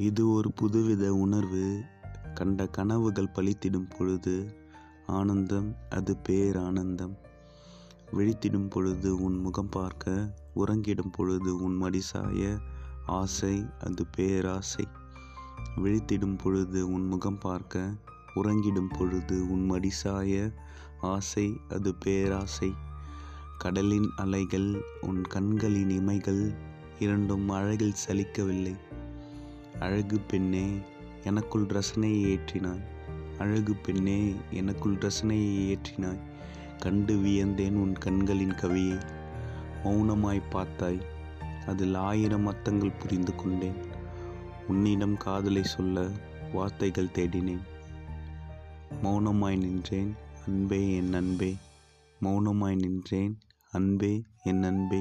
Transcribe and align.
இது 0.00 0.32
ஒரு 0.32 0.52
புதுவித 0.60 1.08
உணர்வு. 1.08 1.82
கண்ட 2.34 2.66
கனவுகள் 2.66 3.32
பழித்திடும் 3.34 3.88
பொழுது 3.98 4.34
ஆனந்தம் 5.06 5.76
அது 5.90 6.16
பேரானந்தம் 6.28 7.14
விழித்திடும் 8.12 8.70
பொழுது 8.70 9.22
உன் 9.22 9.36
முகம் 9.40 9.68
பார்க்க 9.68 10.32
உறங்கிடும் 10.56 11.12
பொழுது 11.12 11.62
உன் 11.62 11.76
மடிசாய 11.76 12.58
ஆசை 13.06 13.64
அது 13.80 14.06
பேராசை 14.16 14.86
விழித்திடும் 15.76 16.38
பொழுது 16.38 16.92
உன் 16.92 17.06
முகம் 17.06 17.38
பார்க்க 17.38 17.92
உறங்கிடும் 18.34 18.90
பொழுது 18.98 19.50
உன் 19.50 19.64
மடிசாய 19.64 20.52
ஆசை 21.00 21.46
அது 21.70 21.94
பேராசை 21.94 22.72
கடலின் 23.58 24.08
அலைகள் 24.16 24.70
உன் 25.00 25.22
கண்களின் 25.22 25.92
இமைகள் 26.00 26.54
இரண்டும் 26.98 27.48
அழகில் 27.48 28.00
சலிக்கவில்லை. 28.06 28.74
அழகு 29.78 30.20
பெண்ணே 30.20 30.68
எனக்குள் 31.24 31.66
ரசனையை 31.66 32.38
ஏற்றினாய். 32.38 32.80
அழகு 33.38 33.74
பெண்ணே 33.74 34.34
எனக்குள் 34.50 34.94
ரசனையை 34.94 35.76
ஏற்றினாய். 35.76 36.18
கண்டு 36.78 37.14
வியந்தேன் 37.14 37.72
உன் 37.72 37.92
கண்களின் 37.92 38.50
கவியை. 38.50 39.00
மௌனமாய் 39.84 40.42
பார்த்தாய். 40.50 41.00
அதில் 41.66 41.94
ஆயிரம் 41.94 42.46
அர்த்தங்கள் 42.46 42.92
புரிந்து 42.92 43.34
கொண்டேன். 43.34 43.74
உன்னிடம் 44.68 45.16
காதலை 45.16 45.62
சொல்ல 45.62 46.08
வார்த்தைகள் 46.52 47.12
தேடினேன். 47.14 47.60
மௌனமாய் 49.02 49.58
நின்றேன் 49.58 50.14
அன்பே 50.46 50.96
என் 50.96 51.12
அன்பே. 51.12 51.56
மௌனமாய் 52.22 52.74
நின்றேன் 52.74 53.38
அன்பே 53.70 54.22
என் 54.42 54.62
அன்பே. 54.62 55.00